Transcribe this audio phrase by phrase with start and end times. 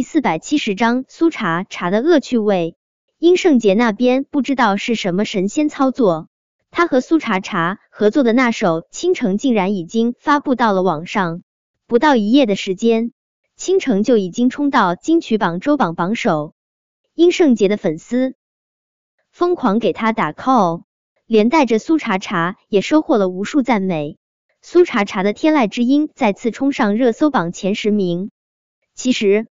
[0.00, 2.74] 第四百七十章苏茶茶的恶趣味。
[3.18, 6.30] 殷圣杰那边不知道是什么神仙操作，
[6.70, 11.42] 他和苏茶茶合作的那首《倾城》竟然已经发布到了网上，
[11.86, 13.08] 不到一夜的时间，
[13.56, 16.54] 《倾城》就已经冲到金曲榜周榜榜首。
[17.14, 18.36] 殷圣杰的粉丝
[19.30, 20.84] 疯狂给他打 call，
[21.26, 24.16] 连带着苏茶茶也收获了无数赞美。
[24.62, 28.30] 苏茶茶的《天籁之音》再次冲上热搜榜前十名。
[28.94, 29.46] 其实。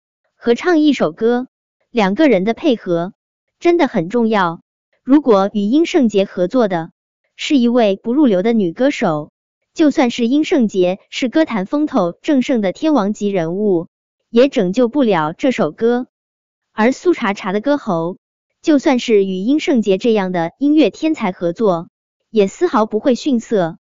[0.44, 1.48] 合唱一首歌，
[1.90, 3.14] 两个人的配合
[3.60, 4.60] 真的很重要。
[5.02, 6.92] 如果与殷圣杰合作的
[7.34, 9.32] 是一位不入流的女歌手，
[9.72, 13.88] 就算是殷圣杰是歌坛风头正盛的天王级人物，
[14.28, 16.08] 也拯救不了这首歌。
[16.72, 18.18] 而苏茶茶的歌喉，
[18.60, 21.88] 就算是与殷圣杰这样的音乐天才合作，
[22.28, 23.78] 也丝毫不会逊色。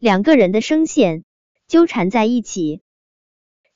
[0.00, 1.22] 两个人的声线
[1.68, 2.80] 纠缠在一起，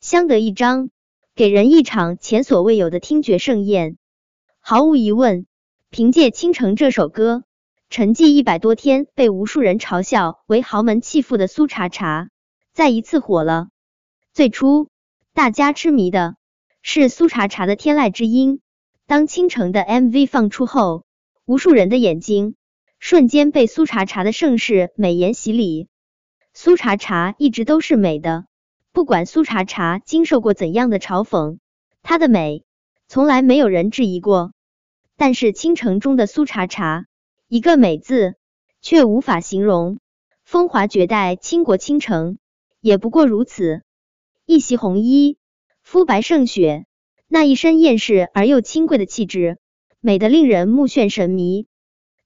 [0.00, 0.90] 相得益彰。
[1.36, 3.98] 给人一场前所未有的听觉盛宴。
[4.58, 5.44] 毫无疑问，
[5.90, 7.44] 凭借《倾城》这首歌，
[7.90, 12.30] 沉寂一百多天，被无数人嘲笑为豪门弃妇的苏茶茶，
[12.72, 13.68] 再一次火了。
[14.32, 14.88] 最初，
[15.34, 16.36] 大家痴迷的
[16.80, 18.54] 是苏茶茶的《天籁之音》。
[19.06, 21.04] 当《倾城》的 MV 放出后，
[21.44, 22.54] 无数人的眼睛
[22.98, 25.88] 瞬间被苏茶茶的盛世美颜洗礼。
[26.54, 28.46] 苏茶茶一直都是美的。
[28.96, 31.58] 不管苏茶茶经受过怎样的嘲讽，
[32.02, 32.64] 她的美
[33.08, 34.54] 从来没有人质疑过。
[35.18, 37.04] 但是倾城中的苏茶茶，
[37.46, 38.36] 一个美字
[38.80, 39.98] 却无法形容。
[40.44, 42.38] 风华绝代，倾国倾城，
[42.80, 43.82] 也不过如此。
[44.46, 45.36] 一袭红衣，
[45.82, 46.86] 肤白胜雪，
[47.28, 49.58] 那一身艳世而又清贵的气质，
[50.00, 51.66] 美得令人目眩神迷。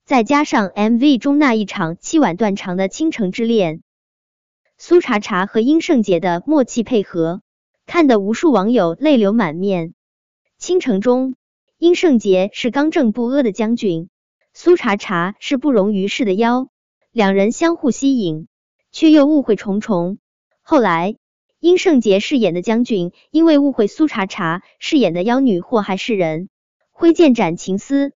[0.05, 3.83] 再加上 MV 中那一场凄婉断肠的倾城之恋。
[4.83, 7.43] 苏茶茶和殷圣杰的默契配合，
[7.85, 9.93] 看得无数网友泪流满面。
[10.57, 11.35] 倾城中，
[11.77, 14.09] 殷圣杰是刚正不阿的将军，
[14.55, 16.67] 苏茶茶是不容于世的妖，
[17.11, 18.47] 两人相互吸引，
[18.91, 20.17] 却又误会重重。
[20.63, 21.15] 后来，
[21.59, 26.49] 殷圣杰饰演的将军因为误会苏茶茶饰演的妖女祸害世人，
[26.89, 28.13] 挥剑斩情丝，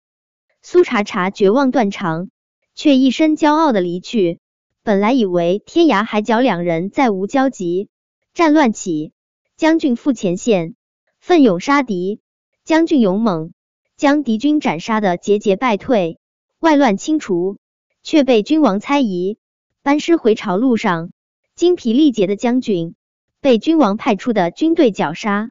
[0.62, 2.30] 苏茶茶绝望断肠，
[2.74, 4.41] 却一身骄傲的离去。
[4.87, 7.89] 本来以为天涯海角两人再无交集，
[8.34, 9.12] 战乱起，
[9.56, 10.75] 将军赴前线，
[11.21, 12.21] 奋勇杀敌。
[12.65, 13.55] 将军勇猛，
[13.97, 16.19] 将敌军斩杀的节节败退，
[16.59, 17.56] 外乱清除，
[18.03, 19.39] 却被君王猜疑，
[19.83, 21.12] 班师回朝路上，
[21.55, 22.95] 精疲力竭的将军
[23.41, 25.51] 被君王派出的军队绞杀。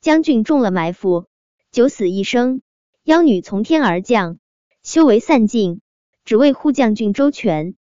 [0.00, 1.26] 将军中了埋伏，
[1.72, 2.62] 九死一生。
[3.02, 4.38] 妖女从天而降，
[4.84, 5.80] 修为散尽，
[6.24, 7.74] 只为护将军周全。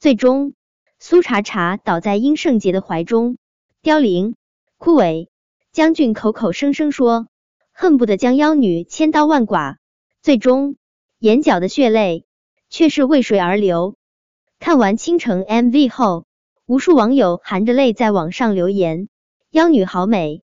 [0.00, 0.54] 最终，
[0.98, 3.36] 苏茶茶倒在殷圣杰的怀中，
[3.82, 4.34] 凋零
[4.78, 5.28] 枯萎。
[5.72, 7.28] 将军口口声声说
[7.70, 9.76] 恨不得将妖女千刀万剐，
[10.22, 10.76] 最终
[11.18, 12.24] 眼角的血泪
[12.70, 13.94] 却是为谁而流？
[14.58, 16.24] 看完倾城 MV 后，
[16.64, 19.10] 无数网友含着泪在网上留言：
[19.50, 20.40] 妖女好美，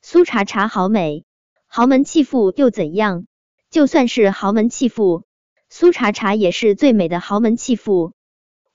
[0.00, 1.26] 苏茶茶好美，
[1.66, 3.26] 豪门弃妇又怎样？
[3.68, 5.24] 就算是豪门弃妇，
[5.68, 8.14] 苏茶茶也是最美的豪门弃妇。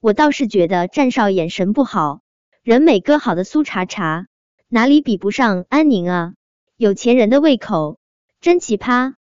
[0.02, 2.22] 我倒是觉得战少眼神不好，
[2.64, 4.28] 人美歌好的苏茶茶
[4.70, 6.34] 哪里比不上安宁啊？
[6.78, 8.00] 有钱人的胃口
[8.40, 9.16] 真奇葩，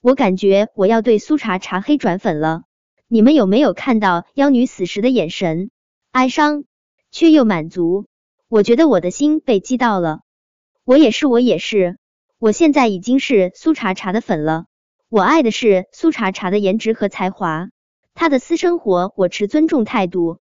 [0.00, 2.62] 我感觉我要对苏茶茶黑转粉了。
[3.08, 5.70] 你们有没有看到妖女死时的眼神？
[6.12, 6.62] 哀伤
[7.10, 8.06] 却又满足，
[8.46, 10.20] 我觉得我的心被击到了。
[10.84, 11.98] 我也是，我也是，
[12.38, 14.66] 我现在已经是苏茶茶的粉了。
[15.08, 17.70] 我爱的是苏茶茶的颜值和才华。
[18.14, 20.38] 他的私生活我持尊重态度，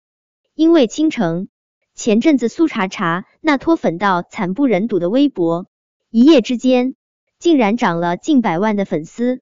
[0.53, 1.49] 因为倾城
[1.93, 5.67] 前阵子苏茶茶那脱粉到惨不忍睹的微博，
[6.09, 6.95] 一夜之间
[7.39, 9.41] 竟然涨了近百万的粉丝。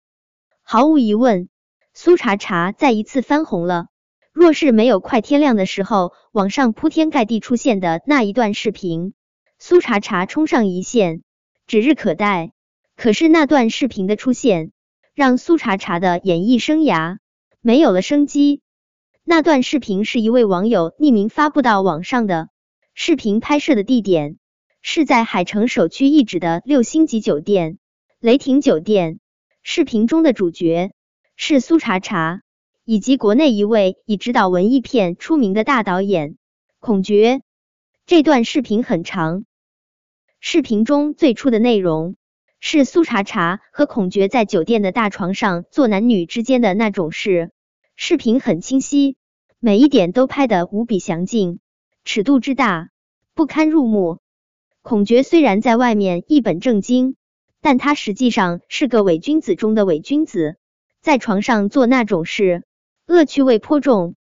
[0.61, 1.49] 毫无疑问，
[1.93, 3.87] 苏茶茶再一次翻红了。
[4.31, 9.13] 若是没有快天亮的时候，网上铺天盖地出现的那一段视频，
[9.59, 11.21] 苏茶茶冲上一线
[11.67, 12.51] 指日可待。
[12.95, 14.71] 可是那段视频的出现，
[15.13, 17.17] 让苏茶茶的演艺生涯。
[17.65, 18.59] 没有了生机。
[19.23, 22.49] 那段视频是一位网友匿名发布到网上的。
[22.93, 24.37] 视频拍摄的地点
[24.81, 27.77] 是在海城首屈一指的六星级酒店
[28.19, 29.21] 雷霆酒店。
[29.61, 30.91] 视频中的主角
[31.37, 32.41] 是苏茶茶
[32.83, 36.35] 以及国内一位以指导文艺片出名的大导演
[36.81, 37.41] 孔觉。
[38.05, 39.45] 这段视频很长。
[40.41, 42.17] 视频中最初的内容。
[42.65, 47.51] 是苏茶茶和孔觉在酒店的大床上做男女之间的那种事，
[47.97, 49.17] 视频很清晰，
[49.59, 51.59] 每一点都拍得无比详尽，
[52.05, 52.89] 尺度之大
[53.35, 54.19] 不堪入目。
[54.81, 57.17] 孔觉虽然在外面一本正经，
[57.59, 60.55] 但他实际上是个伪君子中的伪君子，
[61.01, 62.63] 在床上做那种事，
[63.07, 64.15] 恶趣味颇重，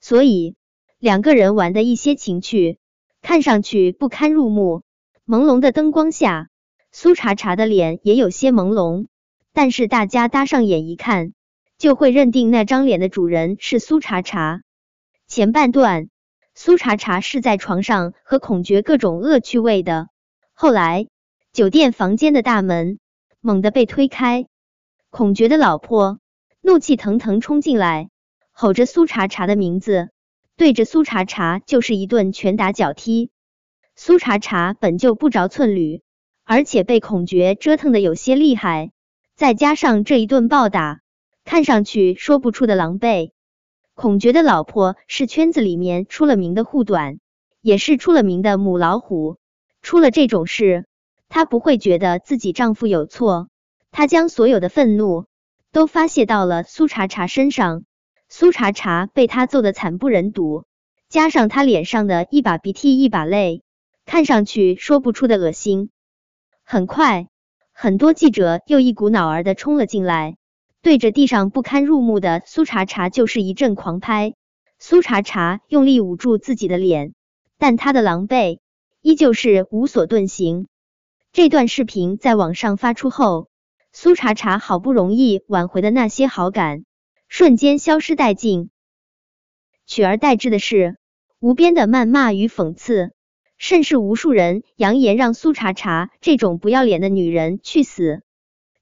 [0.00, 0.56] 所以
[0.98, 2.78] 两个人玩的一些情趣，
[3.20, 4.80] 看上去不堪入目。
[5.26, 6.48] 朦胧的灯光下，
[6.96, 9.08] 苏茶茶的脸也有些朦胧，
[9.52, 11.32] 但是大家搭上眼一看，
[11.76, 14.62] 就会认定那张脸的主人是苏茶茶。
[15.26, 16.08] 前半段，
[16.54, 20.06] 苏茶茶是在床上和孔觉各种恶趣味的，
[20.52, 21.08] 后来。
[21.52, 23.00] 酒店房间的大门
[23.40, 24.46] 猛地被推开，
[25.10, 26.20] 孔觉的老婆
[26.60, 28.08] 怒气腾腾冲进来，
[28.52, 30.10] 吼着苏茶茶的名字，
[30.56, 33.30] 对着苏茶茶就是一顿拳打脚踢。
[33.96, 36.02] 苏茶茶本就不着寸缕，
[36.44, 38.92] 而且被孔觉折腾的有些厉害，
[39.34, 41.00] 再加上这一顿暴打，
[41.44, 43.30] 看上去说不出的狼狈。
[43.94, 47.18] 孔觉的老婆是圈子里面出了名的护短，
[47.62, 49.38] 也是出了名的母老虎，
[49.80, 50.84] 出了这种事。
[51.28, 53.48] 她不会觉得自己丈夫有错，
[53.90, 55.24] 她将所有的愤怒
[55.72, 57.84] 都发泄到了苏茶茶身上。
[58.28, 60.64] 苏茶茶被她揍得惨不忍睹，
[61.08, 63.62] 加上她脸上的一把鼻涕一把泪，
[64.04, 65.90] 看上去说不出的恶心。
[66.66, 67.28] 很快，
[67.72, 70.38] 很多记者又一股脑儿的冲了进来，
[70.80, 74.32] 对着地上不堪入目的苏茶茶就是一阵狂拍。
[74.78, 77.12] 苏茶茶用力捂住自己的脸，
[77.58, 78.60] 但她的狼狈
[79.02, 80.66] 依旧是无所遁形。
[81.32, 83.48] 这段视频在网上发出后，
[83.92, 86.86] 苏茶茶好不容易挽回的那些好感，
[87.28, 88.70] 瞬间消失殆尽，
[89.86, 90.96] 取而代之的是
[91.40, 93.12] 无边的谩骂与讽刺，
[93.64, 98.20] 甚是无数人扬言让苏茶茶这种不要脸的女人去死。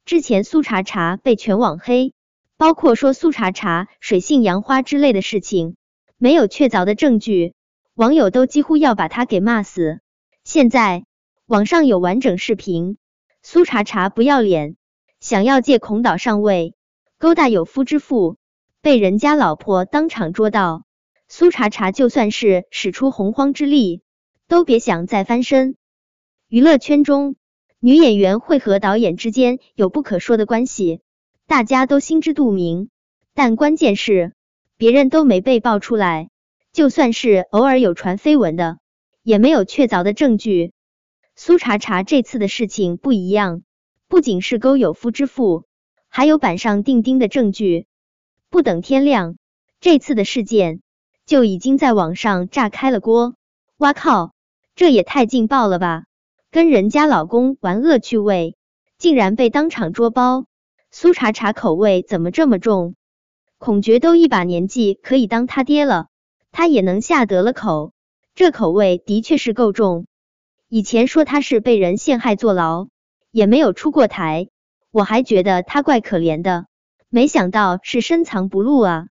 [0.04, 2.14] 之前苏茶茶被全网黑，
[2.56, 5.76] 包括说苏茶茶水性杨花之类的事情，
[6.18, 7.54] 没有确凿的证据，
[7.94, 10.00] 网友都几乎要把她给骂死。
[10.42, 11.04] 现在。
[11.46, 12.96] 网上有完整视频，
[13.42, 14.74] 苏茶茶不要脸，
[15.20, 16.74] 想要借孔岛上位
[17.18, 18.36] 勾搭有夫之妇，
[18.80, 20.82] 被人家老婆当场捉到。
[21.28, 24.02] 苏茶茶就算是使出洪荒之力，
[24.52, 25.76] 都别想再翻身。
[26.46, 27.36] 娱乐圈中，
[27.80, 31.00] 女演员会和导演之间有不可说的关系，
[31.46, 32.90] 大家都心知肚明。
[33.32, 34.34] 但关键是，
[34.76, 36.28] 别人都没被爆出来，
[36.70, 38.76] 就算是偶尔有传绯闻的，
[39.22, 40.74] 也没有确凿的证据。
[41.34, 43.62] 苏茶茶这次的事情不一样，
[44.06, 45.64] 不仅是勾有夫之妇，
[46.10, 47.86] 还有板上钉钉的证据。
[48.50, 49.38] 不等天亮，
[49.80, 50.82] 这次的事件
[51.24, 53.34] 就已经在网上炸开了锅。
[53.78, 54.32] 哇靠，
[54.74, 56.04] 这也太劲爆了吧！
[56.50, 58.56] 跟人家老公玩恶趣味，
[58.98, 60.46] 竟然被当场捉包。
[60.90, 62.94] 苏茶茶口味怎么这么重？
[63.58, 66.08] 孔觉都一把年纪可以当他爹了，
[66.50, 67.92] 他也能下得了口，
[68.34, 70.06] 这口味的确是够重。
[70.68, 72.88] 以前说他是被人陷害坐牢，
[73.30, 74.48] 也没有出过台，
[74.90, 76.66] 我还觉得他怪可怜的，
[77.08, 79.06] 没想到是深藏不露啊！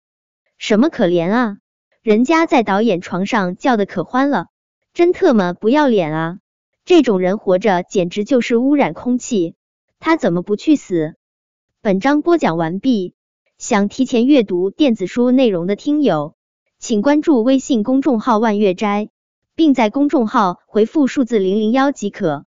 [0.58, 1.56] 什么可怜啊？
[2.03, 4.47] 人家在导演床上叫的可欢了，
[4.96, 6.38] 真特么不要脸啊！
[6.87, 9.54] 这种人活着简直就是污染空气，
[9.98, 11.16] 他怎么不去死？
[11.82, 13.12] 本章播讲完毕，
[13.58, 16.34] 想提前阅读电子书内容的听友，
[16.78, 19.10] 请关注微信公众号万月斋。
[19.54, 22.46] 并在公众号回复数字零零幺即可。